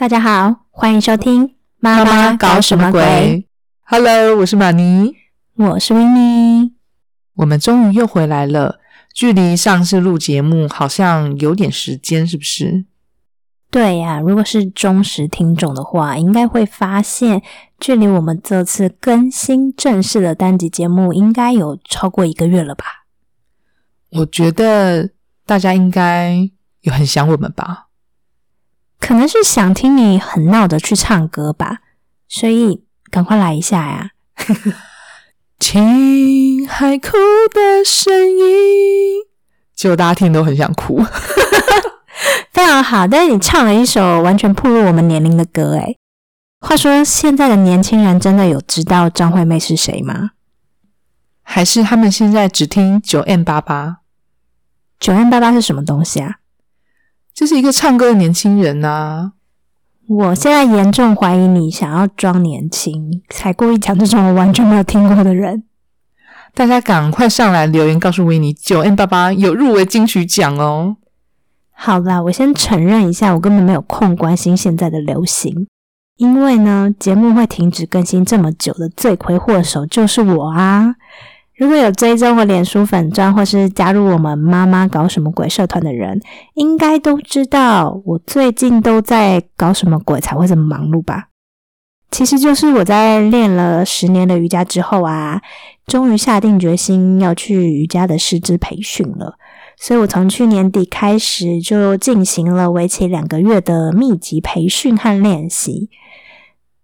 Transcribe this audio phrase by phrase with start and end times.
[0.00, 1.46] 大家好，欢迎收听
[1.78, 3.02] 《妈妈搞什么鬼》。
[3.82, 5.14] ？Hello，我是玛尼，
[5.56, 6.72] 我是维尼。
[7.34, 8.80] 我们终于又回来了。
[9.12, 12.86] 距离上次录节目好像有点时间，是不是？
[13.70, 17.42] 对呀、如果是忠实听众的话，应该会发现，
[17.78, 23.04] 距离我们这次更新正式的单集节目，应该有超过一个月了吧？
[24.12, 25.10] 我觉得
[25.44, 27.88] 大家应该有很想我们吧。
[29.00, 31.78] 可能是想听你很闹的去唱歌吧，
[32.28, 34.10] 所以赶快来一下呀！
[35.58, 37.08] 听海哭
[37.52, 39.22] 的声音，
[39.74, 41.04] 结果大家听都很想哭。
[42.52, 45.98] 非常好，但是你唱了一首完全暴露我们年龄的歌，诶。
[46.60, 50.32] 话说，现在的年轻人真的有知道张惠妹是谁吗？
[51.42, 53.98] 还是他们现在只听九 M 八八？
[54.98, 56.39] 九 M 八八是什么东西啊？
[57.40, 59.32] 这是一个唱歌的年轻人呐、
[60.06, 65.64] 我现在严重怀疑你想要装年轻，才故意讲这种我完全没有听过的人。
[66.52, 70.98] 大家赶快上来留言告诉维尼，九 N 八八有入围金曲奖哦。
[71.70, 75.66] 好啦，我先承认一下，我根本没有空关心现在的流行，
[76.18, 80.96] 因为呢，节目会停止更新这么久的罪魁祸首就是我啊！
[81.60, 86.18] 如果有追踪我脸书粉砖或是加入我们妈妈搞什么鬼社团的人，
[86.54, 91.28] 应该都知道我最近都在搞什么鬼才会这么忙碌吧？
[92.10, 95.42] 其实就是我在练了十年的瑜伽之后啊，
[95.86, 99.34] 终于下定决心要去瑜伽的师资培训了。
[99.76, 105.90] 所以我从去年底开始就进行了为期两个月的密集培训和练习，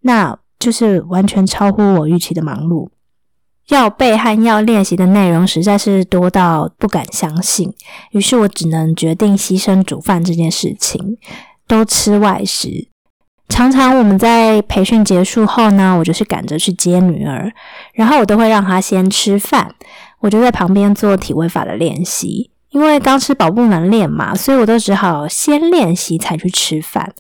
[0.03, 2.91] 那就是完全超乎我预期的忙碌。
[3.69, 7.73] 要背和要练习的内容实在是多到不敢相信，
[8.13, 11.17] 于是我只能决定牺牲煮饭这件事情，
[11.67, 12.89] 都吃外食。
[13.49, 17.53] 常常我们在培训结束后呢，我就是赶着去接女儿，
[17.95, 19.73] 然后我都会让她先吃饭，
[20.21, 22.51] 我就在旁边做体位法的练习。
[22.71, 27.15] 因为刚吃饱不能练嘛，所以我都只好先练习才去吃饭。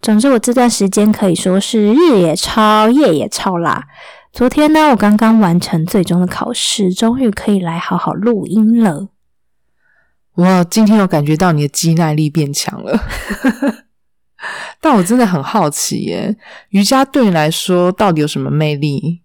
[0.00, 3.84] 总之，我这段时间可以说是日也超，夜也超啦。
[4.32, 9.08] 昨天呢，我刚刚完成最终的考试，终于可以来好好录音了。
[10.34, 12.98] 我今天有感觉到你的肌耐力变强了，
[14.80, 16.34] 但我真的很好奇耶，
[16.70, 19.20] 瑜伽对你来说到底有什么魅力？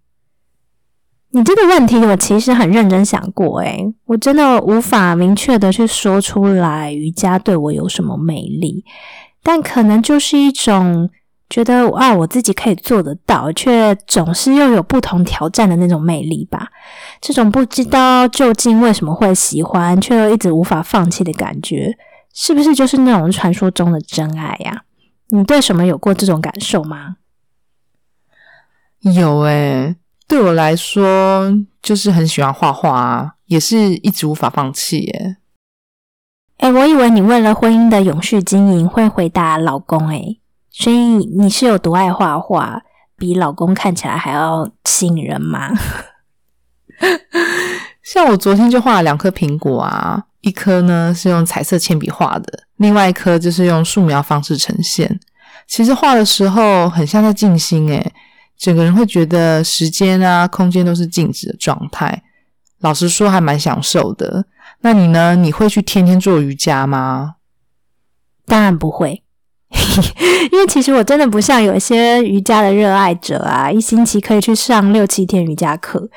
[1.30, 8.84] 你这个问题，我其实很认真想过，诶，我真的无法明确的去说出来瑜伽对我有什么魅力，
[9.42, 11.08] 但可能就是一种
[11.50, 16.68] 觉得啊，我自己可以做得到，却总是又有不同挑战的那种魅力吧。
[17.20, 21.96] 这种不知道究竟为什么会喜欢，却又一直无法放弃的感觉，
[22.34, 24.82] 是不是就是那种传说中的真爱呀、
[25.28, 27.16] 你对什么有过这种感受吗？
[29.00, 35.36] 有诶，对我来说就是很喜欢画画啊，也是一直无法放弃耶。
[36.58, 40.36] 哎，我以为你为了婚姻的永续经营会回答老公哎，
[40.70, 42.82] 所以你是有多爱画画，
[43.16, 45.70] 比老公看起来还要吸引人吗？
[48.02, 55.20] 像我昨天就画了两颗苹果啊，一颗呢是用彩色铅笔画的，另外一颗就是用素描方式呈现。
[55.66, 58.12] 其实画的时候很像在静心诶，
[58.56, 62.22] 整个人会觉得时间啊、空间都是静止的状态。
[62.80, 64.46] 老实说，还蛮享受的。
[64.80, 65.34] 那你呢？
[65.34, 67.34] 你会去天天做瑜伽吗？
[68.46, 69.22] 当然不会，
[70.52, 76.08] 因为其实我真的不像有一些瑜伽的热爱者啊，一星期可以去上六七天瑜伽课。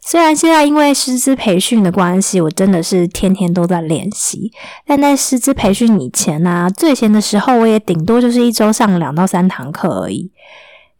[0.00, 4.50] 虽然现在因为师资培训的关系，我真的是天天都在练习，
[4.86, 10.30] 但在师资培训以前呢、最闲的时候我也顶多就是一周上两到三堂课而已。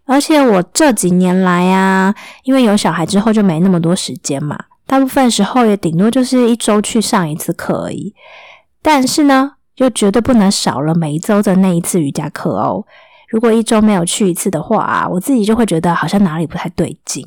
[0.04, 2.14] 而且我这几年来啊，
[2.44, 8.14] 因为有小孩之后就没那么多时间嘛，大部分时候也顶多就是一周去上一次课而已。
[8.82, 12.84] 但是呢，就绝对不能少了每一周的那一次瑜伽课哦。
[13.28, 17.24] 如果一周没有去一次的话，我自己就会觉得好像哪里不太对劲。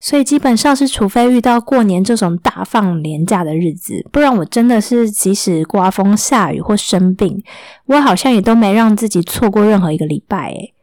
[0.00, 7.40] 所以基本上是，除非遇到过年这种大放年假的日子，不然我真的是即使刮风下雨或生病，
[7.86, 10.48] 我好像也都没让自己错过任何一个礼拜。
[10.48, 10.74] 诶，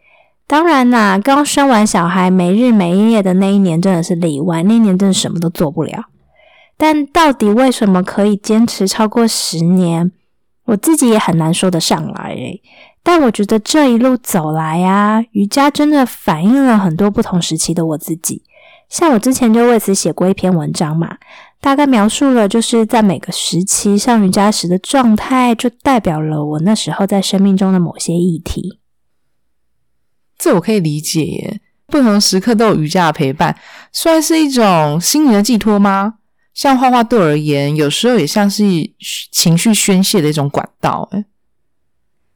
[0.48, 6.06] 当然啦，刚生完小孩没日没夜的那一年真的是例外，那一年真的什么都做不了。
[6.78, 10.14] 但到底为什么可以坚持超过十年，
[10.70, 12.38] 我自己也很难说得上来。
[13.02, 18.44] 但我觉得这一路走来啊，瑜伽真的反映了很多不同时期的我自己。
[18.88, 21.18] 像我之前就为此写过一篇文章嘛，
[21.62, 28.80] 大概描述了就是在每个时期上瑜伽时的状态，就代表了我那时候在生命中的某些议题。
[30.38, 33.58] 这我可以理解耶，不同时刻都有瑜伽的陪伴，
[33.92, 36.16] 算是一种心灵的寄托吗？
[36.54, 38.64] 像画画对我而言，有时候也像是
[39.32, 41.10] 情绪宣泄的一种管道。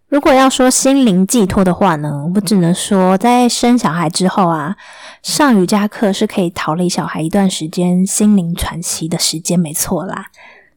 [0.08, 4.76] 如果要说心灵寄托的话呢，我只能说，在生小孩之后啊，
[5.24, 10.28] 上瑜伽课是可以逃离小孩一段时间心灵喘息的时间，没错啦。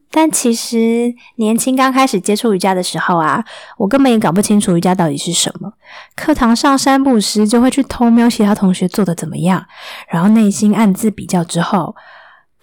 [0.09, 3.45] 但其实年轻刚开始接触瑜伽的时候啊，
[3.77, 5.71] 我根本也搞不清楚瑜伽到底是什么。
[6.15, 9.63] 课堂上三不时就会去偷瞄其他同学做的怎么样，
[10.09, 11.95] 然后内心暗自比较之后。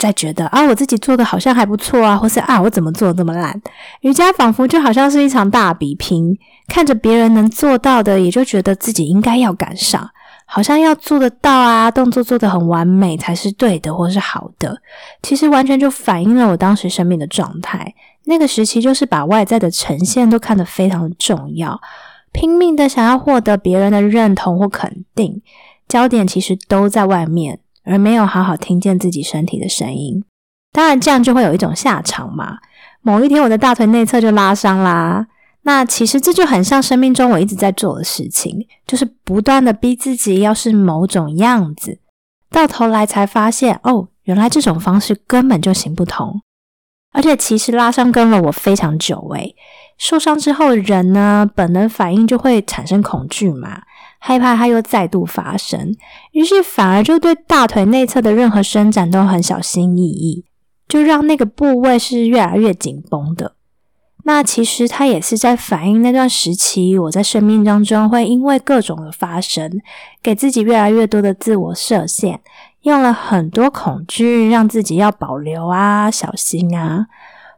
[0.05, 3.59] 在觉得啊，我自己做的好像还不错啊，或是啊，我怎么做的这么烂？
[4.03, 6.37] 瑜伽仿佛就好像是一场大比拼，
[6.69, 10.11] 看着别人能做到的，也就觉得自己应该要赶上，
[10.45, 14.77] 好像要做得到啊，动作做得很完美才是对的，或是好的。
[15.23, 17.95] 其实完全就反映了我当时生命的状态。
[18.25, 21.81] 那个时期就是把外在的呈现都看得非常的重要，
[22.33, 25.41] 拼命的想要获得别人的认同或肯定，
[25.89, 27.61] 焦点其实都在外面。
[27.85, 30.25] 而没有好好听见自己身体的声音，
[30.73, 32.59] 当然这样就会有一种下场嘛。
[33.03, 35.27] 某一天我的大腿内侧就拉伤啦，
[35.63, 41.99] 那其实这就很像生命中我一直在做的事情，就是不断的逼自己要是某种样子，
[42.51, 46.41] 到头来才发现哦，原来这种方式根本就行不通。
[47.13, 49.55] 而且其实拉伤跟了我非常久诶，
[49.99, 53.83] 受伤之后人呢本能反应就会产生恐惧嘛。
[54.27, 55.95] 害怕它又再度发生，
[56.33, 60.47] 于是反而就对大腿内侧的任何伸展都很小心翼翼，
[60.89, 63.55] 就让那个部位是越来越紧绷的。
[64.25, 69.71] 那其实它也是在反映那段时期我在生命当中会因为各种的发生，
[70.23, 72.41] 给自己越来越多的自我设限，
[72.85, 77.09] 用了很多恐惧让自己要保留啊、小心啊。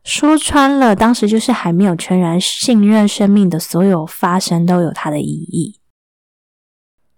[0.02, 5.76] 说穿了，当时就是还没有全然信任生命的所有发生都有它的意义。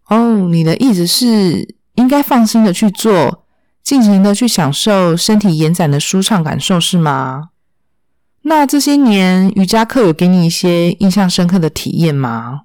[0.08, 3.44] 哦，你的意思是应该放心的去做，
[3.82, 7.50] 尽情的去享受身体延展的舒畅感受，是吗？
[8.42, 12.62] 那这些年瑜伽课有给你一些印象深刻的体验吗？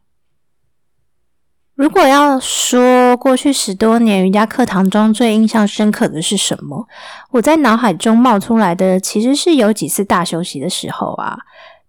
[1.75, 6.88] 如果要说过去十多年瑜伽课堂中最印象深刻的是什么，
[7.31, 11.40] 我在脑海中冒出来的其实是有几次大休息的时候啊，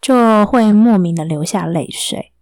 [0.01, 2.33] 就会莫名的流下泪水。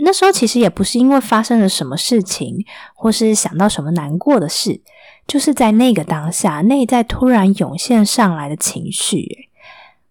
[0.00, 2.64] 那时候其实也不是因为发生了什么事情，
[2.94, 4.80] 或是想到什么难过的事，
[5.26, 9.48] 就是在那个当下，内在突然涌现上来的情绪，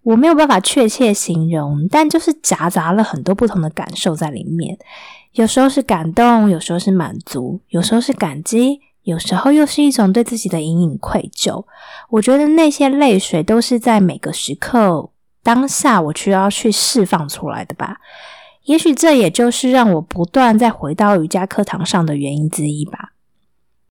[0.03, 4.77] 我没有办法确切形容，但就是夹杂了很多不同的感受在里面。
[5.33, 11.63] 有时候是感动，有时候是满足，有时候是感激，有时候又是一种对自己的隐隐愧疚。
[12.09, 15.11] 我觉得那些泪水都是在每个时刻
[15.43, 17.97] 当下，我需要去释放出来的吧。
[18.67, 23.13] 也许这也就是让我不断再回到瑜伽课堂上的原因之一吧。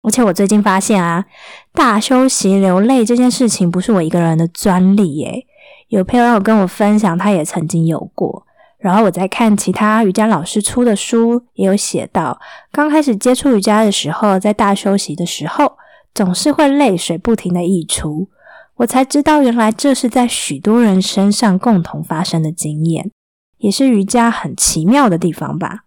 [0.02, 1.24] 而且我最近发现啊，
[1.72, 5.46] 大休息流泪这件事情不是我一个人的专利耶。
[5.88, 8.46] 有朋友跟我分享，他也曾经有过。
[8.78, 12.38] 然后我在看其他瑜伽老师出的书，也有写到，
[12.70, 15.72] 刚开始接触瑜伽的时候，在大休息的时候，
[16.14, 18.28] 总是会泪水不停的溢出。
[18.76, 23.10] 我才知道，原来这是在许多人身上共同发生的经验。
[23.58, 25.84] 也是瑜伽很奇妙的地方吧？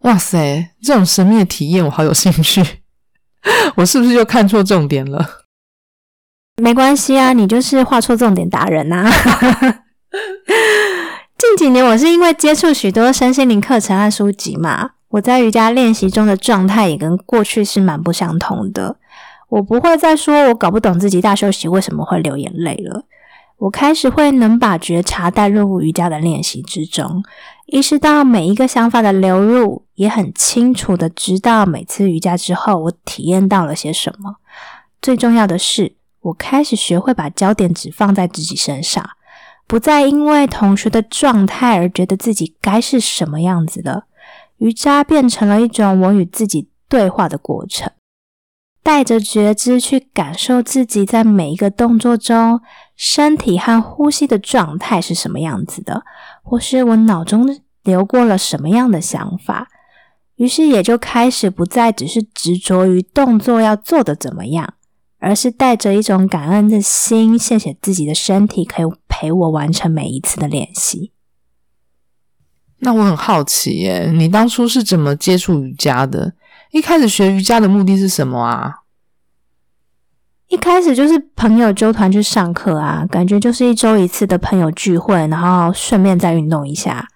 [0.00, 2.62] 哇塞，这种神秘的体验我好有兴趣。
[3.76, 5.44] 我是不是又看错重点了？
[6.62, 9.10] 没关系啊，你就是画错重点达人呐。
[11.36, 18.96] 近几年我是因为接触许多身心灵课程和书籍嘛，我在瑜伽练习中的状态也跟过去是蛮不相同的。
[19.48, 23.04] 我不会再说我搞不懂自己大休息为什么会流眼泪了。
[23.58, 27.22] 我开始会能把觉察带入瑜伽的练习之中，
[27.66, 34.36] 意识到每一个想法的流入，也很清楚的知道每次瑜伽之后我体验到了些什么。
[35.00, 39.08] 最重要的是，我开始学会把焦点只放在自己身上，
[39.66, 44.04] 不再因为同学的状态而觉得自己该是什么样子的。
[44.58, 47.90] 瑜伽变成了一种我与自己对话的过程。
[48.82, 52.60] 带着觉知去感受自己在每一个动作中，
[52.96, 56.04] 身体和呼吸的状态是什么样子的，
[56.42, 57.46] 或是我脑中
[57.82, 59.68] 流过了什么样的想法。
[60.36, 64.74] 于是也就开始不再只是执着于动作要做的怎么样，
[65.18, 71.12] 而是带着一种感恩的心，谢谢自己的身体可以陪我完成每一次的练习。
[72.80, 76.34] 那我很好奇耶，你当初是怎么接触瑜伽的？
[76.72, 78.70] 一开始学瑜伽的目的是什么啊？
[80.48, 87.08] 一开始就是朋友揪团去上课啊，感觉就是一周一次的朋友聚会，然后顺便再运动一下。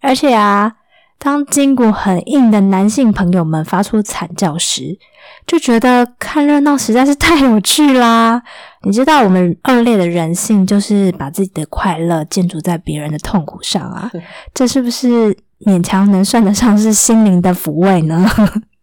[0.00, 0.74] 而且啊，
[1.18, 4.98] 当筋骨很硬的男性朋友们发出惨叫时，
[5.46, 8.42] 就觉得看热闹实在是太有趣啦。
[8.84, 14.10] 你知道我们恶劣的人性就是把自己的快乐建筑在别人的痛苦上啊，
[14.52, 18.28] 这是不是勉强能算得上是心灵的抚慰呢？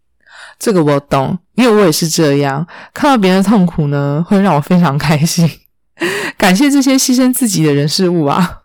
[0.63, 5.45] 这个我懂，因为我也是这样，看到别人的痛苦呢，会让我非常开心。
[6.39, 8.61] 感谢这些牺牲自己的人事物啊！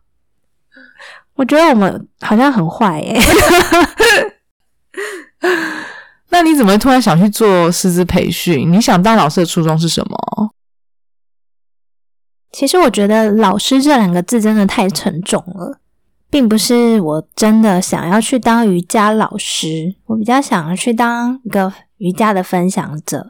[1.35, 3.21] 我觉得我们好像很坏耶。
[6.31, 8.73] 那你怎么突然想去做师资培训？
[8.73, 10.52] 你想当老师的初衷是什么？
[12.52, 15.81] 其实我觉得“老师”这两个字真的太沉重了。
[16.31, 23.26] 并不是我真的想要去当瑜伽老师，我比较想要去当一个瑜伽的分享者。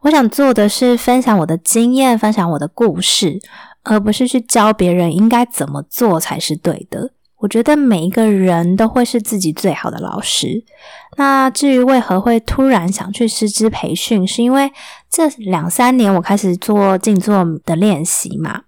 [0.00, 3.38] 我想做的是分享我的经验，分享我的故事，
[3.82, 7.10] 而不是去教别人应该怎么做才是对的。
[7.38, 10.64] 我觉得每一个人都会是自己最好的老师。
[11.16, 14.70] 那至于为何会突然想去师资培训，是因为
[15.10, 18.62] 这两三年我开始做静坐的练习嘛。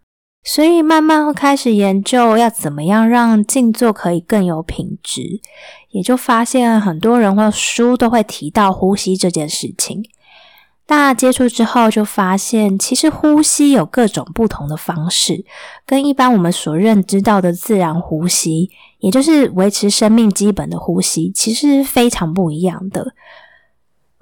[0.47, 5.41] 所以慢慢会开始研究要怎么样让静坐可以更有品质，
[5.91, 10.05] 也就发现很多人或书都会提到呼吸这件事情。
[10.87, 15.47] 大接触之后就发现，其实呼吸有各种不同的方式，
[15.87, 23.15] 跟一般我们所认知到的自然呼吸，也就是维持生命基本的呼吸，其实非常不一样的。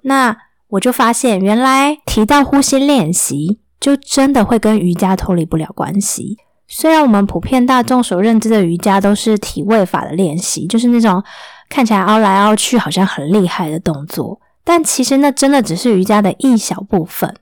[0.04, 0.36] 那
[0.68, 3.58] 我就发现，原来提到呼吸练习。
[3.82, 6.38] 就真的会跟瑜伽脱离不了关系。
[6.68, 11.22] 虽然我们普遍大众所认知的瑜伽都是体位法的练习，就是那种
[11.68, 17.34] 看起来凹来凹去好像很厉害的动作，但其实那真的只是瑜伽的一小部分。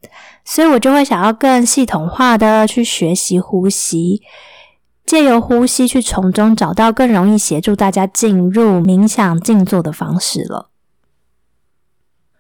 [0.43, 4.23] 所以我就会想要更系统化的去学习呼吸，
[5.05, 10.71] 借由呼吸去从中找到更容易协助大家进入冥想静坐的方式了。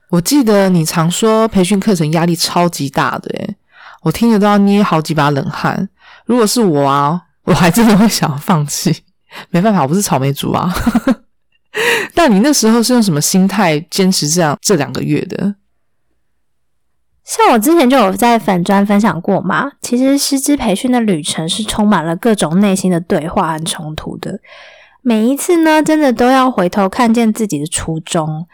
[0.08, 3.56] 我记得你常说培训课程压力超级大的，诶
[4.02, 5.88] 我听着都要捏好几把冷汗。
[6.26, 9.04] 如果是我啊，我还真的会想要放弃。
[9.50, 10.72] 没办法，我不是草莓族啊。
[12.14, 15.54] 但你那时候是用什么心态坚持这样这两个月的？
[17.24, 19.70] 像我之前就有在粉专分享过嘛。
[19.80, 24.40] 其实师资培训的旅程是充满了各种内心的对话和冲突的。
[25.02, 28.46] 每一次呢，真的都要回头看见自己的初衷。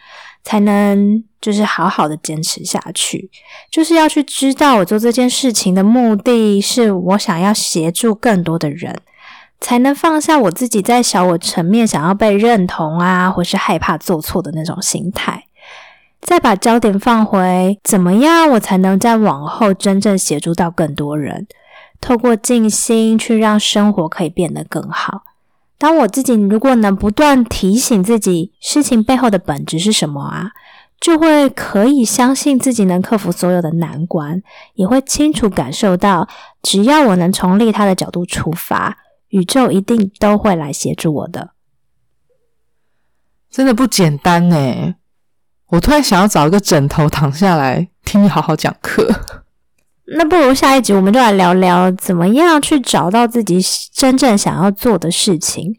[0.49, 3.31] 才能就是好好的坚持下去，
[3.71, 8.99] 就是要去知道我做这件事情的目的是我想要协助更多的人，
[9.61, 15.45] 才能放下我自己在小我层面想要被认同啊，或是害怕做错的那种心态，
[16.21, 21.47] 再把焦点放回怎么样我才能在往后真正协助到更多人，
[22.01, 25.23] 透过静心去让生活可以变得更好。
[25.79, 30.51] 当我自己如果能不断提醒自己事情背后的本质是什么啊，
[30.99, 34.43] 就会可以相信自己能克服所有的难关，
[34.75, 36.29] 也会清楚感受到，
[36.63, 38.99] 只要我能从利他的角度出发，
[39.29, 41.51] 宇宙一定都会来协助我的。
[43.51, 44.95] 真的不简单呢！
[45.69, 49.36] 我突然想要找一个枕头躺下来听你好好讲课。
[50.09, 53.59] 那不如下一集我们就来聊聊怎么样去找到自己
[53.93, 55.75] 真正想要做的事情，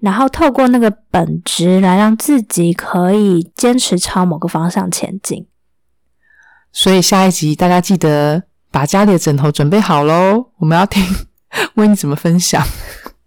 [0.00, 5.46] 然后透过那个本质来让自己可以坚持朝某个方向前进。
[6.70, 11.02] 所以下一集大家记得把家里的枕头准备好喽，我们要听
[11.76, 12.62] 问你怎么分享。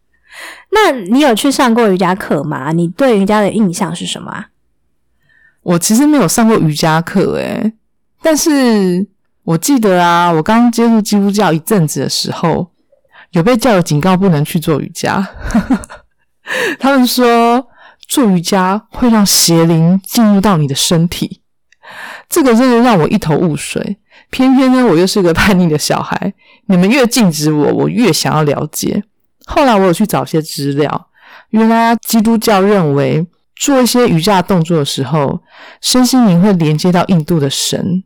[0.70, 2.72] 那你有去上过瑜伽课吗？
[2.72, 4.46] 你对瑜伽的印象是什么？
[5.64, 7.74] 我其实没有上过瑜伽课，诶，
[8.22, 9.08] 但是。
[9.44, 12.72] 我记得啊，我刚接触基督教一阵子的时候，
[13.32, 15.28] 有被教友警告不能去做瑜伽。
[16.80, 17.68] 他们说
[18.08, 21.42] 做瑜伽会让邪灵进入到你的身体，
[22.30, 23.98] 这个真的让我一头雾水。
[24.30, 26.34] 偏偏呢，我又是个叛逆的小孩，
[26.68, 29.04] 你们越禁止我，我越想要了解。
[29.46, 31.10] 后来我有去找些资料，
[31.50, 35.42] 原来基督教认为做一些瑜伽动作的时候，
[35.82, 38.04] 身心灵会连接到印度的神。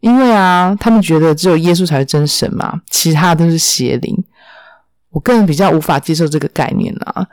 [0.00, 4.24] 因为啊，他们觉得只有耶稣才是真神嘛，其他都是邪灵。
[5.10, 7.26] 我个人比较无法接受这个概念啊，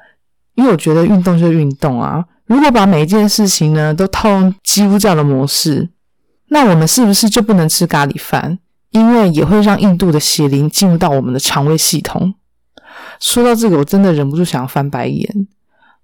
[0.55, 5.89] 因为我觉得运动就是运动啊，如果把每一件事情呢都套用基督教的模式，
[6.49, 8.59] 那我们是不是就不能吃咖喱饭？
[8.91, 12.33] 因为也会让印度的邪灵进入到我们的肠胃系统。
[13.19, 15.47] 说到这个，我真的忍不住想要翻白眼。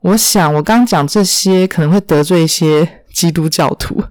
[0.01, 4.03] 我想，我刚讲这些可能会得罪一些基督教徒。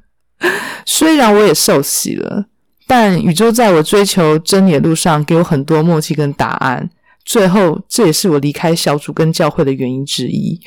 [0.84, 2.46] 虽然我也受洗了，
[2.86, 6.90] 但宇宙在我追求真理的路上给我很多默契跟答案。
[7.24, 10.60] 最后，这也是我离开小组跟教会的原因之一。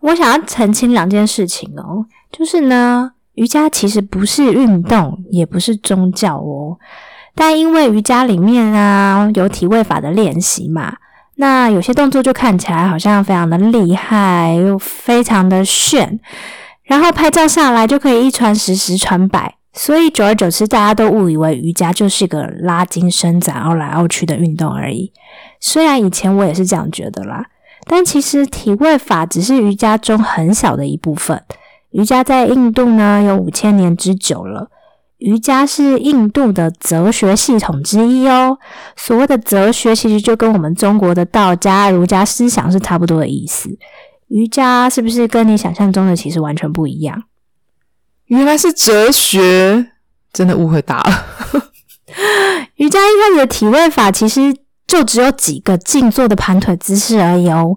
[0.00, 6.76] 我想要澄清两件事情哦，就是呢，瑜伽其实不是运动，也不是宗教哦。
[7.34, 10.96] 但因为瑜伽里面啊有体位法的练习嘛，
[11.36, 16.18] 那有些动作就看起来好像非常的厉害，又非常的炫，
[16.86, 25.12] 然后拍照下来就可以一传十，十传百，所以久而久之，大家都误以为瑜伽就是个拉筋伸展、凹来凹去的运动而已。
[25.60, 27.46] 虽然以前我也是这样觉得啦。
[27.88, 31.40] 但其实体位法只是瑜伽中很小的一部分。
[31.90, 34.68] 瑜伽在印度呢有五千年之久了。
[35.18, 38.58] 瑜伽是印度的哲学系统之一哦。
[38.96, 43.70] 所谓的哲学，其实就跟我们中国的道家、儒家思想是差不多的意思。
[44.28, 47.24] 瑜伽是不是跟你想象中的其实完全不一样？
[48.26, 49.92] 原来是哲学，
[50.32, 51.26] 真的误会大了。
[52.76, 54.56] 瑜伽一开始的体位法其实。
[54.86, 57.76] 就只有几个静坐的盘腿姿势而已哦，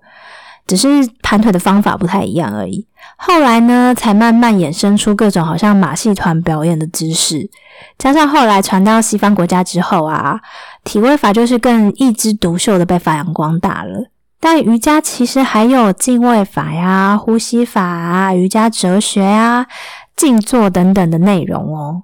[0.67, 0.87] 只是
[1.23, 2.85] 盘腿的方法不太一样而已。
[3.17, 7.49] 后来呢，才慢慢衍生出各种好像马戏团表演的姿势，
[7.97, 10.39] 加上后来传到西方国家之后啊，
[10.83, 14.11] 体位法就是更一枝独秀的被发扬光大了。
[14.39, 19.67] 但瑜伽其实还有静位法呀、呼吸法啊、瑜伽哲学啊、
[20.15, 22.03] 静坐等等的内容哦。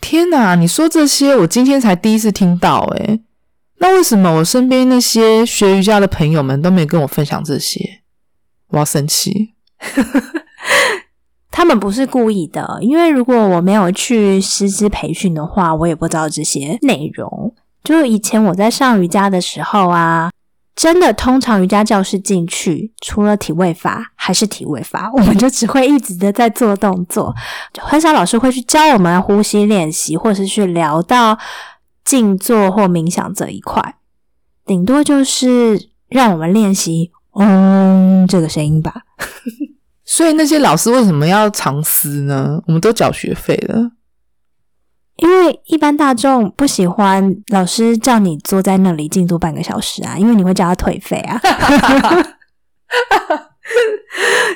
[0.00, 3.22] 天哪，你说这些，我今天才第一次听到诶
[3.78, 8.02] 那为什么我身边那些学瑜伽的朋友们都没跟我分享这些？
[8.68, 9.54] 我要生气！
[11.50, 17.54] 他们不是故意的，因为如果我没有去师资培训的话，我也不知道这些内容。
[17.82, 20.30] 就以前我在上瑜伽的时候啊，
[20.76, 27.34] 真的通常瑜伽教室进去，除了体位法还是体位法， 我们就只会一直的在做动作，
[27.78, 31.38] 很少老师会去教我们呼吸练习，或是去聊到。
[32.04, 33.94] 静坐或冥想这一块，
[34.66, 38.92] 顶多就是让我们练习“嗡”这个声音吧。
[40.04, 42.60] 所以那些老师为什么要藏私呢？
[42.66, 43.90] 我们都缴学费了，
[45.16, 51.40] 因为一般大众不喜欢老师叫你坐在那里静坐半个小时啊，因为你会叫他退费啊。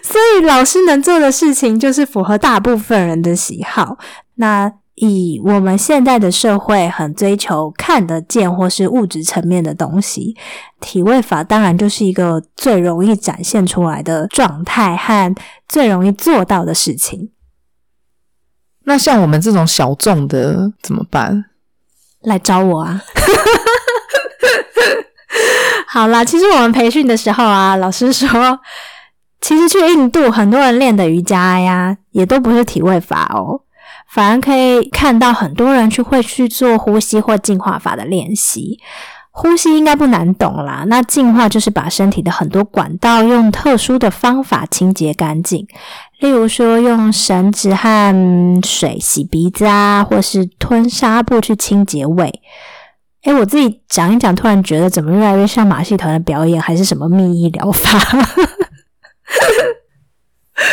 [0.02, 3.98] 所以老师能做的事情就是符合大部分人的喜好。
[4.34, 4.72] 那。
[5.00, 10.34] 以我们现在的社会很追求看得见或是物质层面的东西，
[10.80, 15.32] 体位法当然就是一个最容易展现出来的状态和
[15.68, 17.30] 最容易做到的事情。
[18.88, 21.44] 那像我们这种小众的怎么办？
[22.22, 23.02] 来找我啊！
[25.86, 28.58] 好啦，其实我们培训的时候啊，老师说，
[29.42, 33.60] 其实去印度很多人练的瑜伽呀，也都不是体位法哦。
[34.08, 38.80] 反而可以看到很多人去会去做呼吸或净化法的练习。
[39.40, 45.64] 呼吸应该不难懂啦，那净化就是把身体的很多管道用特殊的方法清洁干净，
[46.18, 52.42] 例如说用绳子和水洗鼻子啊，或是吞纱布去清洁胃。
[53.22, 57.96] 诶我自己讲一讲，突然觉得怎么越来越像马戏团的表演，还是什么秘医疗法？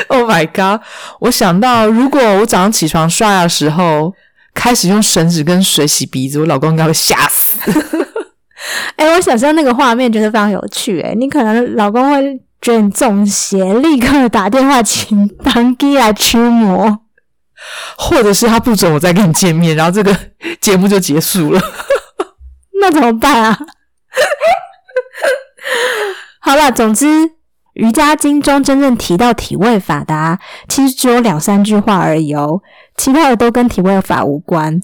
[0.08, 0.82] Oh my god！
[1.20, 4.16] 我想到，如果我早上起床刷牙的时候
[4.56, 7.60] 开始用绳子跟水洗鼻子，我老公应该会吓死。
[8.96, 11.02] 哎，我想象那个画面觉得非常有趣。
[11.02, 17.00] 哎，你可能老公会觉得你中邪，立刻打电话请当机来驱魔，
[17.98, 20.16] 或者是他不准我再跟你见面，然后这个
[20.60, 21.62] 节目就结束了。
[22.82, 23.58] 那怎么办啊？
[26.40, 27.36] 好了，总之。
[27.76, 32.62] 瑜伽经中真正提到体位法的，其实只有两三句话而已哦，
[32.96, 34.80] 其他的都跟体位法无关，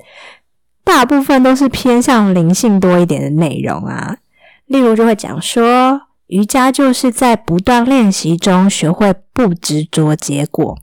[0.84, 4.18] 大部分都是偏向灵性多一点的内容啊。
[4.66, 10.78] 例如就会讲说，瑜伽就是在不断练习中学会不执着结果，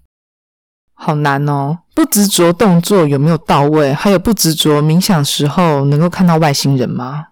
[0.94, 1.78] 好难哦。
[1.94, 3.92] 不执着动作有没有到位？
[3.92, 7.24] 还有不执着冥想时候能够看到外星人吗？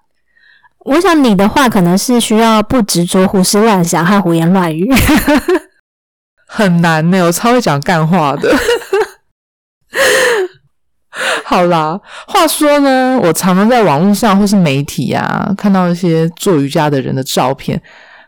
[0.81, 4.93] 我想你的话可能是需要不执着胡思乱想和胡言乱语，
[6.47, 7.25] 很难呢。
[7.25, 8.55] 我超会讲干话的。
[11.49, 17.81] 好啦，话说呢，我常常在网络上或是媒体啊看到一些做瑜伽的人的照片，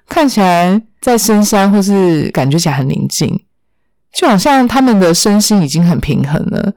[0.09, 3.45] 看起来在深山或是感觉起来很宁静，
[4.13, 6.73] 就好像他们的身心已经很平衡了。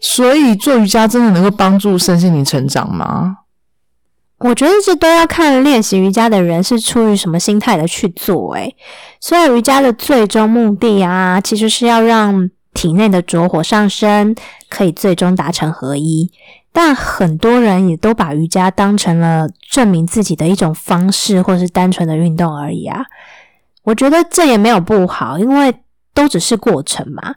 [0.00, 3.36] 所以做瑜伽真的能够帮助身心灵成长吗？
[4.38, 8.54] 我觉得这都要看练习瑜伽的人是出于什么心态的去做。
[8.54, 8.74] 诶，
[9.20, 14.34] 虽然瑜伽的最终目的啊，其实是要让体内的浊火上升，
[14.68, 16.30] 可以最终达成合一，
[16.72, 23.06] 但很多人也都把瑜伽当成了证明自己的一种方式，或是单纯的运动而已啊。
[23.84, 25.74] 我觉得这也没有不好，因为
[26.12, 27.34] 都只是过程嘛。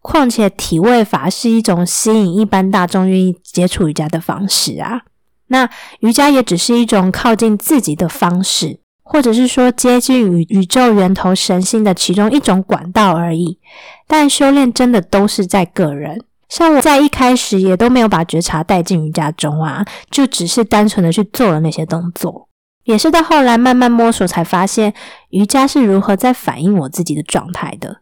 [0.00, 5.02] 况且体位法是一种吸引一般大众愿意接触瑜伽的方式啊。
[5.48, 5.68] 那
[6.00, 13.58] 瑜伽也只是一种靠近自己的方式，或者是说接近宇宇宙源头神性的其中一种管道而已。
[14.06, 22.48] 但修炼真的都是在个人，像我在一开始也都没有把觉察带进瑜伽中啊，就只是单纯的去做了那些动作。
[22.84, 24.92] 也是到后来慢慢摸索才发现，
[25.30, 28.00] 瑜伽是如何在反映我自己的状态的。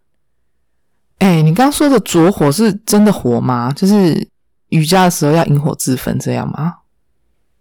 [1.18, 3.72] 哎，你刚刚说的着火是真的火吗？
[3.74, 4.28] 就是
[4.68, 6.74] 瑜伽的时候要引火自焚这样吗？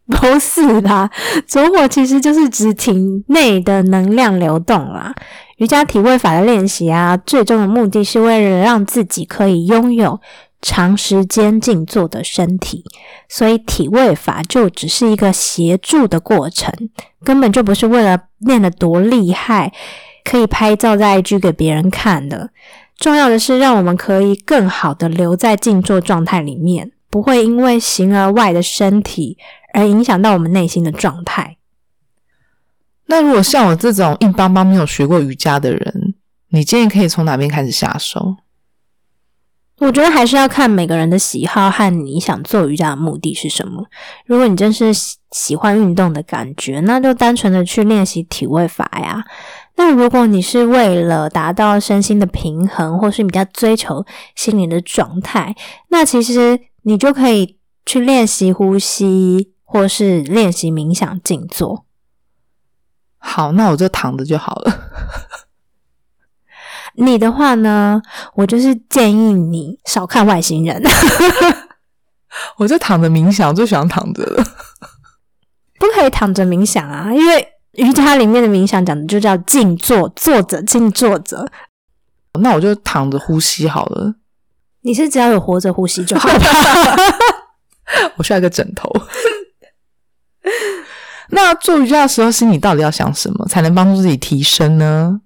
[0.07, 1.09] 不是啦，
[1.47, 2.93] 走火其实就是指体
[3.27, 5.13] 内的能量流动啦。
[5.57, 10.19] 瑜伽体位法的练习啊，最终的目的是为了让自己可以拥有
[10.61, 12.83] 长时间静坐的身体，
[13.29, 16.71] 所以体位法就只是一个协助的过程，
[17.23, 19.73] 根本就不是为了练得多厉害，
[20.23, 22.51] 可以拍照在 IG 给别人看的。
[22.97, 29.37] 重要的是，让我们可以更好的留在静坐状态里面，不会因为形而外的身体
[29.75, 31.57] 而影响到我们内心的状态。
[33.07, 36.15] 那如果像我这种硬邦邦没有学过瑜伽的人，
[36.49, 38.37] 你建议可以从哪边开始下手？
[39.79, 43.85] 我觉得还是要看每个人的喜好和你想做瑜伽的目的是什么。
[44.25, 44.91] 如果你真是
[45.31, 49.25] 喜欢运动的感觉，那就单纯的去练习体位法呀。
[49.75, 55.53] 那如果你是为了达到身心的平衡，或是比较追求心灵的状态，
[55.89, 61.85] 那其实你就可以去练习呼吸，或是练习冥想静坐。
[63.17, 64.73] 好，那我就躺着就好了。
[66.95, 68.01] 你的话呢？
[68.35, 70.81] 我就是建议你少看外星人。
[72.55, 74.41] 我就躺着冥想，最喜欢躺着了。
[75.77, 77.49] 不可以躺着冥想啊，因为。
[77.73, 81.45] 瑜伽里面的冥想讲的就叫静坐，坐着静坐着。
[82.39, 84.15] 那我就躺着呼吸好了。
[84.83, 86.39] 你是只要有活着呼吸就好了。
[88.15, 88.89] 我需要一个枕头。
[91.31, 95.21] 那做瑜伽的时候，心里到底要想什么，才能帮助自己提升呢？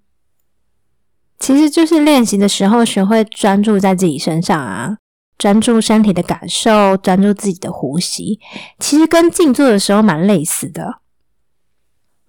[1.39, 4.97] 其实就是练习的时候，学会专注在自己身上啊，
[5.37, 8.39] 专注身体的感受，专注自己的呼吸。
[8.79, 10.99] 其实跟静坐的时候蛮类似的。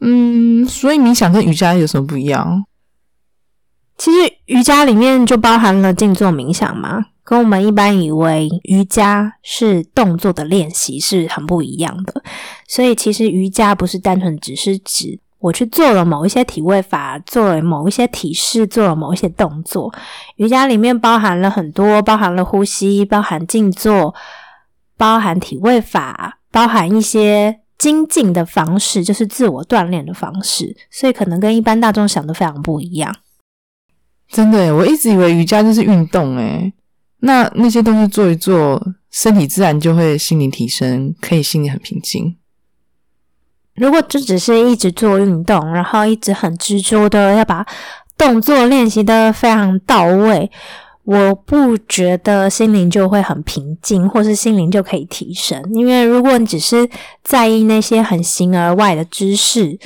[0.01, 2.65] 嗯，所以冥想跟瑜伽有什么不一样？
[3.99, 12.23] 其实瑜伽里面就包含了静坐冥想嘛，跟我们一般以为瑜伽是动作的练习是很不一样的。
[12.71, 19.93] 所以其实瑜伽不是单纯只是指我去做了某一些体位法，做了某一些体式，做了某一些动作。
[20.37, 24.15] 瑜伽里面包含了很多，包含了呼吸，包含静坐，
[24.97, 27.61] 包含体位法，包含一些。
[27.81, 33.17] 精进的方式就是自我锻炼的方式，所以可能跟一般大众想的非常不一样。
[34.29, 36.71] 真的，我一直以为瑜伽就是运动，诶
[37.21, 38.79] 那那些东西做一做，
[39.11, 42.37] 身体自然就会心灵提升，可以心里很平静。
[43.81, 47.65] 如果就只是一直做运动，然后一直很执着的要把
[48.19, 50.51] 动作练习的非常到位。
[51.05, 55.59] 我不觉得心灵就会很平静，或是心灵就可以提升。
[55.73, 56.87] 因为如果你只是
[57.25, 59.79] 在意那些很形而外的知识，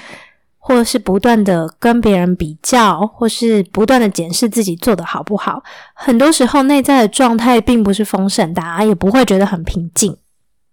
[0.59, 5.63] 或是不断的跟别人比较，或是不断的检视自己做的好不好，
[5.95, 10.17] 很多时候内在的状态并不是丰盛，大家也不会觉得很平静。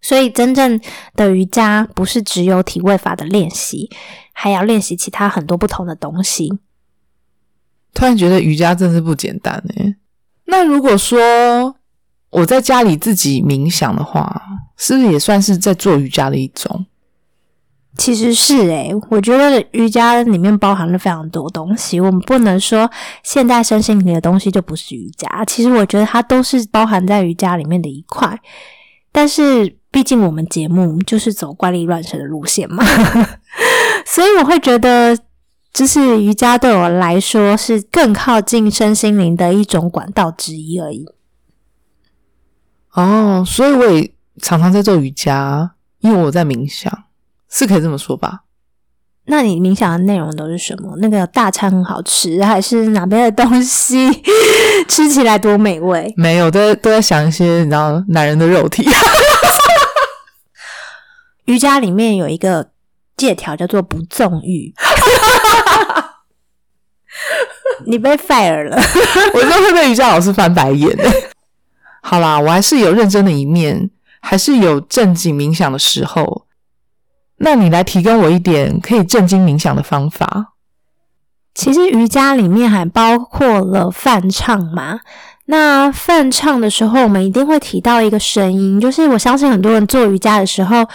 [0.01, 0.81] 所以，真正
[1.15, 3.89] 的瑜伽不是只有体位法的练习，
[4.33, 6.51] 还要练习其他很多不同的东西。
[7.93, 9.95] 突然觉得瑜伽真是不简单诶
[10.45, 11.75] 那如果说
[12.29, 14.41] 我在家里自己冥想的话，
[14.77, 16.85] 是不是也算是在做瑜伽的一种？
[17.97, 22.89] 其实是诶，我觉得瑜伽里面包含了非常多东西，我们不能说
[23.21, 25.43] 现代身心灵的东西就不是瑜伽。
[25.45, 28.39] 其实我觉得它都是包含在瑜伽里面的一块。
[29.11, 32.83] 但是毕竟我们节目就是走怪力乱神的路线嘛，
[34.05, 35.17] 所以我会觉得。
[35.73, 41.05] 就是瑜伽对我来说是更靠近身心灵的一种管道之一而已。
[42.91, 46.91] 哦，所以我也常常在做瑜伽，因为我在冥想，
[47.49, 48.41] 是可以这么说吧？
[49.27, 50.97] 那你冥想的内容都是什么？
[50.97, 54.09] 那个大餐很好吃，还是哪边的东西
[54.89, 56.13] 吃起来多美味？
[56.17, 58.85] 没有，都在都在想一些你知道男人的肉体。
[61.51, 62.69] 瑜伽里面有一个
[63.17, 64.73] 借条叫做不纵欲，
[67.85, 68.81] 你被 fire 了。
[69.35, 70.97] 我都会被瑜伽老师翻白眼。
[72.01, 73.89] 好啦，我还是有认真的一面，
[74.21, 76.45] 还是有正经冥想的时候。
[77.39, 80.53] 那你来提供我一点可以正经冥想的方法。
[81.53, 85.01] 其实瑜伽里面还包括了泛唱嘛。
[85.45, 90.87] 那泛唱的时候，我们一定会提到一个声音，就是我相信很多人做瑜伽的时候，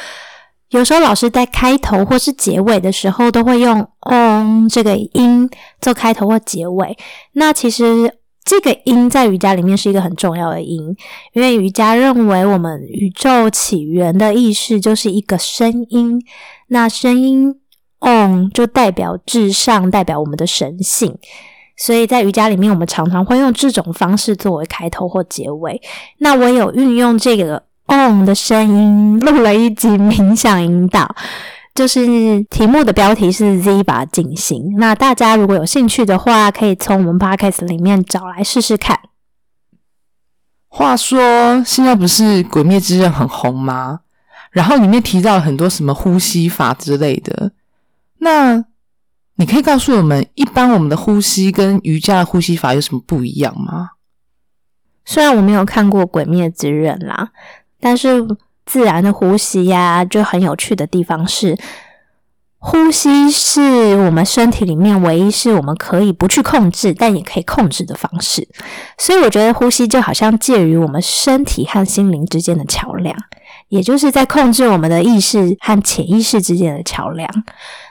[0.71, 5.49] 有时候老师在开头或是结尾的时候，都会用“嗡”这个音
[5.81, 6.97] 做开头或结尾。
[7.33, 8.19] 那其实。
[8.49, 10.97] 这个音在瑜伽里面是一个很重要的音，
[11.33, 16.23] 因为瑜伽认为我们宇宙起源的意识就是一个声音，
[16.69, 17.53] 那声音
[17.99, 21.19] on 就代表至上，代表我们的神性，
[21.77, 25.83] 所以在瑜伽里面，我们常常会用这种方式作为开头或结尾。
[26.19, 31.15] 那我有运用这个 on 的声音录了一集冥想引导。
[31.75, 38.99] 就是题目的标题是 Z 把进行，那大家如果有兴趣的话，可以从我们 Podcast 里面找来试试看。
[40.69, 44.01] 话说，现在不是《鬼灭之刃》很红吗？
[44.51, 47.53] 然后里面提到很多什么呼吸法之类的，
[48.21, 48.65] 那
[49.35, 53.91] 你可以告诉我们，一般我们的呼吸跟瑜伽的呼吸法有什么不一样吗？
[55.05, 57.33] 虽然我没有看过《鬼灭之刃》啦，
[57.87, 58.27] 但是。
[58.69, 61.57] 自然的呼吸呀，就很有趣的地方是，
[62.59, 68.49] 呼吸是我们身体里面唯一是我们可以不去控制，但也可以控制的方式。
[68.99, 73.17] 所以我觉得呼吸就好像介于我们身体和心灵之间的桥梁，
[73.69, 77.31] 也就是在控制我们的意识和潜意识之间的桥梁。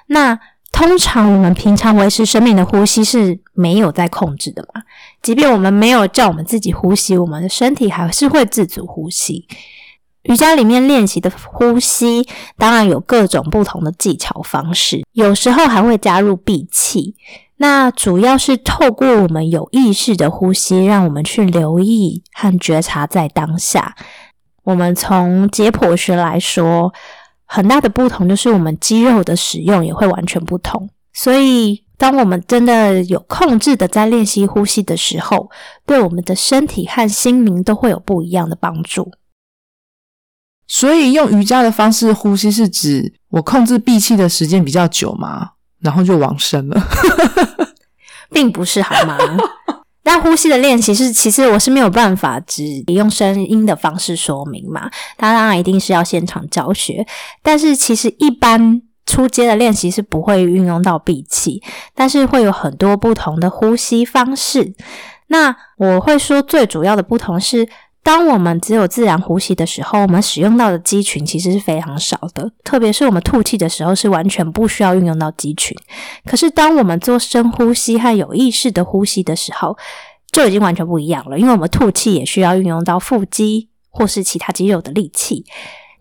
[0.07, 0.37] 那
[0.73, 4.81] 通常我们平常维持生命的呼吸是没有在控制的嘛？
[5.21, 9.47] 即便我们没有叫我们自己呼吸，我们的身体还是会自主呼吸。
[10.25, 17.15] 瑜伽里面练习的呼吸，当然有各种不同的技巧方式，有时候还会加入闭气。
[17.57, 23.95] 那主要是透过我们有意识的呼吸，让我们去留意和觉察在当下。
[24.63, 26.91] 我们从解剖学来说，
[27.45, 30.89] 很大的不同就是我们肌肉的使用也会完全不同。
[31.13, 35.49] 所以，当我们真的有控制的在练习呼吸的时候，
[35.85, 39.11] 对我们的身体和心灵都会有不一样的帮助。
[40.67, 46.81] 所以用瑜伽的方式呼吸，是指我控制闭气的时间比较久嘛，然后就往生了，
[48.31, 49.17] 并不是好吗？
[50.01, 57.05] 但呼吸的练习是，其实我是没有办法只用声音的方式说明嘛，当然一定是要现场教学。
[57.43, 61.61] 但是其实一般初阶的练习是不会运用到闭气，
[61.93, 64.73] 但是会有很多不同的呼吸方式。
[65.27, 67.67] 那我会说最主要的不同是。
[68.05, 75.75] 当我们只有自然呼吸的时候，我们使用到的肌群其实是非常少的，特别是我们吐气的时候是完全不需要运用到肌群。
[76.23, 79.75] 可是当我们做深呼吸和有意识的呼吸的时候，
[80.31, 85.43] 就已经完全不一样了，因为我们吐气也需要运用到腹肌或是其他肌肉的力气。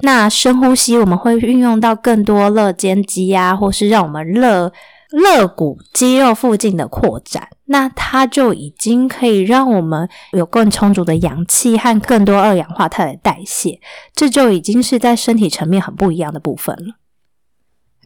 [0.00, 4.70] 那深呼吸我们会运用到更多肋间肌啊，或是让我们肋
[5.14, 7.48] 肋骨肌肉附近的扩展。
[7.66, 13.80] 那它就已经可以让我们有更充足的氧气和更多二氧化碳的代谢，
[14.14, 16.96] 这就已经是在身体层面很不一样的部分了。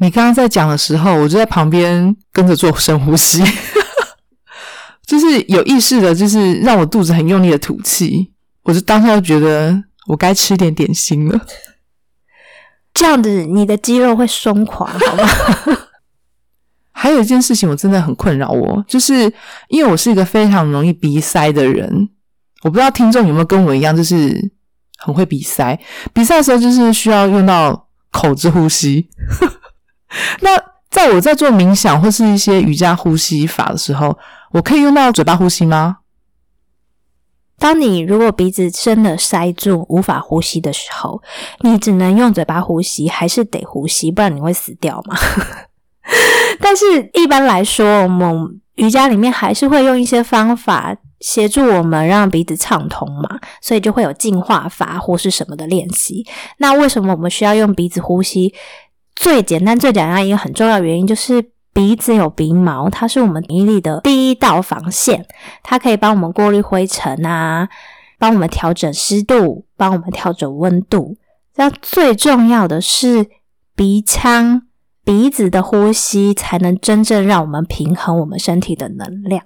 [0.00, 3.42] 你刚刚在讲的时候，我就在旁边跟着做深呼吸，
[5.04, 11.40] 就是有意识的，就是让我肚子很用力的吐气，我就当下就觉得我该吃点点心了。
[12.94, 15.24] 这样子，你的肌肉会松垮，好吗？
[17.00, 19.32] 还有一件事情，我真的很困扰我，就是
[19.68, 22.08] 因为我是一个非常容易鼻塞的人。
[22.64, 24.36] 我不知道听众有没有跟我一样，就是
[24.98, 25.78] 很会鼻塞。
[26.12, 29.08] 鼻塞的时候，就是需要用到口之呼吸。
[30.42, 34.18] 那在我在做冥想或是一些瑜伽呼吸法的时候，
[34.50, 35.98] 我可以用到嘴巴呼吸吗？
[37.60, 41.22] 当你如果鼻子真的塞住无法呼吸的时候，
[41.60, 45.16] 你只能用嘴巴呼吸，还是得呼吸，不然你会死掉吗？
[46.60, 56.26] 但是，一般来说，我们瑜伽里面还是会用一些方法协助我们让鼻子畅通嘛，所以就会有净化法或是什么的练习。
[56.58, 58.54] 那为什么我们需要用鼻子呼吸？
[59.16, 65.26] 最简单、最简单一个很重要原因就是鼻子有鼻毛，它是我们鼻力的第一道防线，
[65.62, 67.68] 它可以帮我们过滤灰尘啊，
[68.18, 71.16] 帮我们调整湿度，帮我们调整温度。
[71.56, 73.26] 那最重要的是
[73.74, 74.67] 鼻腔。
[75.08, 79.42] 鼻子的呼吸才能真正让我们平衡我们身体的能量。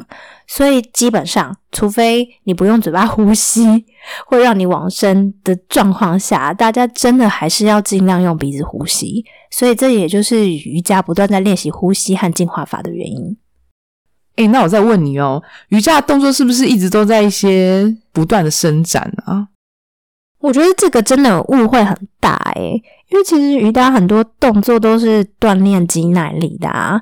[0.49, 3.85] 所以基本上，除非你不用嘴巴呼吸，
[4.27, 9.25] 会让你往生的状况下，大家真的还是要尽量用鼻子呼吸。
[9.53, 13.37] 所以这也就是瑜伽不断在练习呼吸和净化法的原因。
[14.35, 19.47] 诶，那我再问你哦，瑜伽的动作是不是一直都在一些不断的伸展啊？
[20.41, 27.01] 我觉得这个真的误会很大诶，因为其实瑜伽很多动作都是锻炼肌耐力的啊。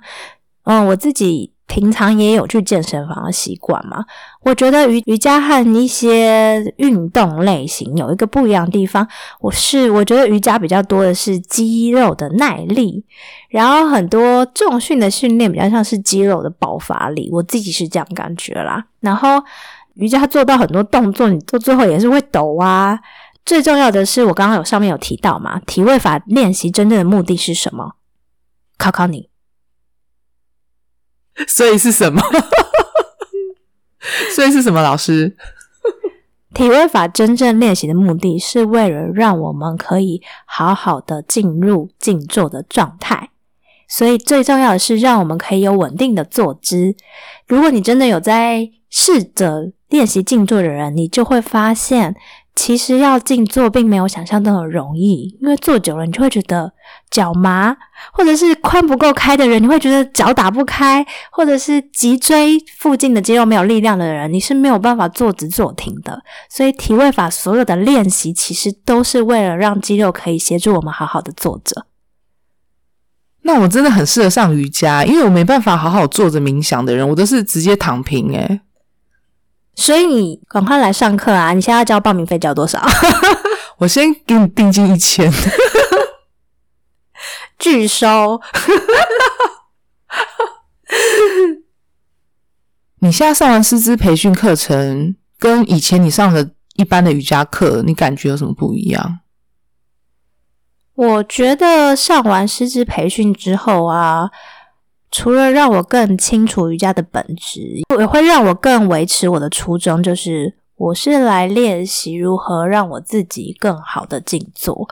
[0.65, 4.05] 嗯，我自己平常也有去健身房的习惯嘛。
[4.43, 9.07] 我觉得瑜瑜伽和一些运动类型有一个不一样的地方，
[9.41, 13.05] 我是我觉得瑜伽比较多的是肌肉的耐力，
[13.49, 18.85] 然后很多重训的训练比较像是肌肉的爆发力，我自己是这样感觉啦。
[19.01, 19.43] 然后
[19.95, 22.99] 瑜伽做到很多动作，你做最后也是会抖啊。
[23.45, 27.97] 最重要的是，我刚刚有上面有提到嘛，体位法练习真正的目的是什么？
[28.79, 29.29] 考考你，
[31.49, 32.23] 所以是什么？
[34.35, 34.81] 所以是什么？
[34.81, 35.37] 老师，
[36.55, 43.31] 体位法真正练习的目的是为了让我们可以好好的进入静坐的状态，
[43.89, 46.95] 所以最重要的是让我们可以有稳定的坐姿。
[47.49, 52.15] 如果你真的有在试着练习静坐的人，你就会发现。
[52.63, 56.71] 其实要静坐并没有想象中的容易，因为坐久了你就会觉得
[57.11, 57.75] 脚麻，
[58.13, 66.23] 或者是髋不够开的人，你会觉得脚打不开，或者是脊椎附近的肌肉没有力量的人，你是没有办法坐直坐停的。
[66.51, 71.87] 所以体位法所有的练习其实都是为了让肌肉可以协助我们好好的坐着。
[73.41, 78.61] 那我真的很适合上瑜伽，因为我没办法好好坐着冥想的人，我都是直接躺平诶
[79.81, 81.55] 所以你赶快来上课啊！
[81.55, 82.87] 你现在要交报名费交多少？
[83.79, 85.33] 我先给你定金一千，
[87.59, 88.39] 拒收。
[93.01, 99.21] 你现在上完师资培训课程，跟以前你上的一般的瑜伽课，你感觉有什么不一样？
[100.95, 104.29] 我觉得上完师资培训之后啊。
[105.11, 107.61] 除了让我更清楚瑜伽的本质，
[107.99, 114.89] 也会让我更维持我的初衷，就是我是来练习如何让我自己更好的静坐，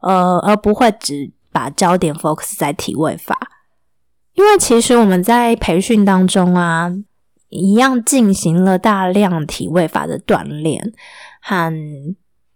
[0.00, 3.38] 呃，而不会只把焦点 focus 在体位法。
[4.34, 6.90] 因为其实我们在培训当中啊，
[7.50, 10.94] 一样进行了大量体位法的锻炼
[11.42, 11.70] 和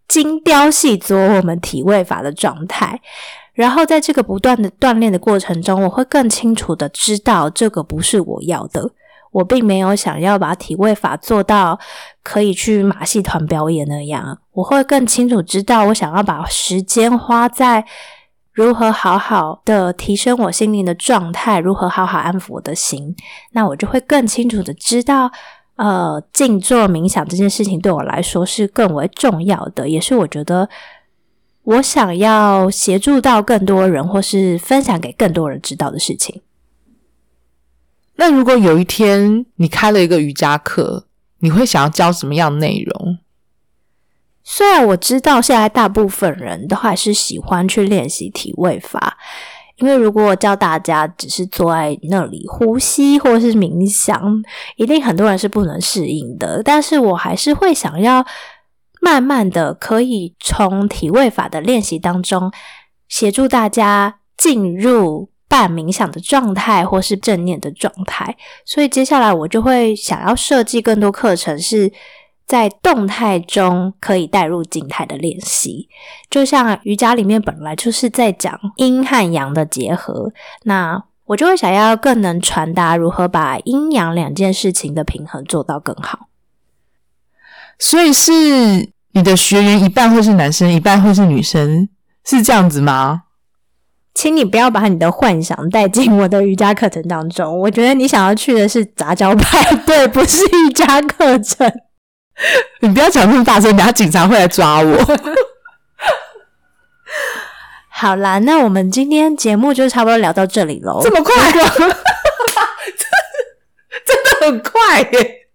[0.09, 3.03] 精雕细琢我们体位法的状态。
[3.57, 8.90] 然后在这个不断的锻炼的过程中，我会更清楚的知道这个不是我要的。
[9.33, 11.79] 我并没有想要把体位法做到
[12.23, 14.38] 可以去马戏团表演那样。
[14.53, 17.85] 我会更清楚知道，我想要把时间花在
[18.53, 23.16] 如何好好的提升我心灵的状态，如何好好安抚我的心。
[23.53, 25.31] 那我就会更清楚的知道，
[25.77, 30.69] 呃，静坐冥想这件事情对我来说是更为重要的，也是我觉得。
[31.66, 36.42] 我想要协助到更多人，或是分享给更多人知道的事情。
[38.14, 41.09] 那如果有一天你开了一个瑜伽课，
[41.40, 43.18] 你会想要教什么样内容？
[44.44, 49.18] 虽然我知道现在大部分人都还是喜欢去练习体位法，
[49.79, 54.40] 因为如果我教大家只是坐在那里呼吸或是冥想，
[54.76, 56.62] 一定很多人是不能适应的。
[56.62, 58.24] 但是我还是会想要。
[59.01, 62.51] 慢慢的，可以从体位法的练习当中，
[63.09, 68.37] 协助大家进入半冥想的状态，或是正念的状态。
[68.65, 71.93] 所以接下来我就会想要设计更多课程，是
[72.47, 75.89] 在动态中可以带入静态的练习。
[76.29, 80.33] 就像瑜伽里面本来就是在讲阴和阳的结合，
[80.65, 86.29] 那我就会想要更能传达如何把阴阳两件事情的平衡做到更好。
[87.79, 88.33] 所以是。
[89.12, 91.89] 你的学员一半会是男生，一半会是女生，
[92.27, 93.23] 是这样子吗？
[94.12, 97.59] 请你不要把你的幻想带进我的瑜伽课程当中。
[97.61, 101.67] 我觉得你想要去的是杂交派 对，不是瑜伽课程。
[102.81, 105.19] 你不要讲那么大声，等下警察会来抓我。
[107.88, 111.00] 好啦，那我们今天节目就差不多聊到这里喽。
[111.03, 111.35] 这么快？
[114.05, 115.46] 真的很快耶！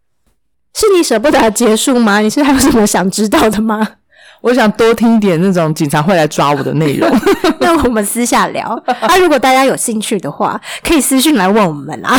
[0.74, 2.20] 是你舍不得结束吗？
[2.20, 3.88] 你是还有什么想知道的吗？
[4.42, 7.08] 我想多听一点那种警察会来抓我的内容。
[7.62, 8.66] 那我们私下聊
[9.00, 9.16] 啊。
[9.18, 12.18] 如果大家有兴趣的话，可以私信来问我们啊。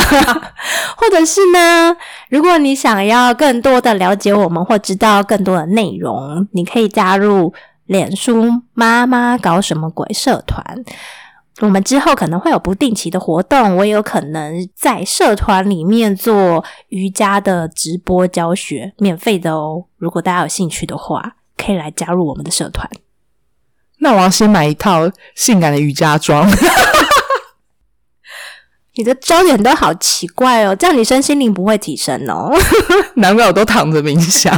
[0.95, 1.93] 或者是呢，
[2.29, 7.53] 如果你想要更多的了解我们或知道更多的内容，你可以加入
[7.87, 10.63] 脸书妈妈搞什么鬼社团。
[11.61, 19.85] 我们之后可能会有不定期的活动，我也有可能在社团里面做瑜伽的直播教学，免费的哦。
[19.97, 22.89] 如果大家有兴趣的话，可以来加入我们的社团。
[23.99, 26.49] 那我要先买一套性感的瑜伽装。
[28.95, 32.51] 你的焦点都好奇怪哦，这样你身心灵不会提升哦。
[33.15, 34.53] 难怪我都躺着冥想。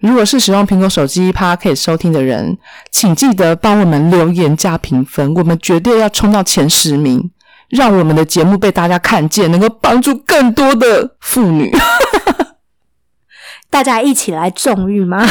[0.00, 2.58] 如果是使用苹果手机 p 可以收听的人，
[2.90, 7.30] 请记得帮我们留言加评分，我们绝对要冲到前十名，
[7.68, 11.70] 让我们的节目被大家看见，能够帮助更多的妇女。
[13.68, 15.24] 大家一起来纵欲吗？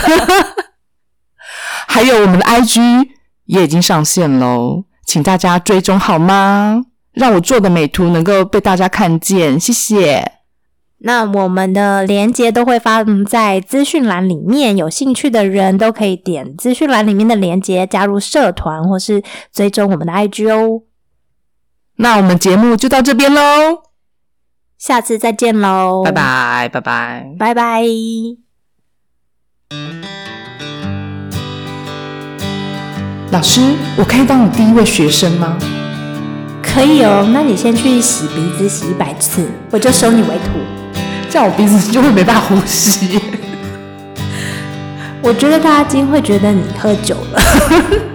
[1.88, 3.07] 还有我们的 IG
[3.45, 6.84] 也已经上线喽，请大家追踪好吗？
[7.13, 10.38] 让我做的美图能够被大家看见，谢谢。
[11.01, 19.23] 那我们的链接都会发在资讯栏里面，有兴趣的人都可以点资讯栏里面的链接加入社团，或是
[19.53, 20.81] 追踪我们的 IG 哦。
[21.95, 23.41] 那我们节目就到这边喽，
[24.77, 27.83] 下次再见喽，拜拜，拜拜，拜拜。
[33.31, 33.61] 老师，
[33.97, 35.57] 我可以当你第一位学生吗？
[36.61, 40.59] 可以哦，那你先去洗鼻子洗一百次，我就收你为徒。
[41.30, 43.21] 这样我鼻子就会没办法呼吸。
[45.21, 48.09] 我觉得大家今天会觉得你喝酒了。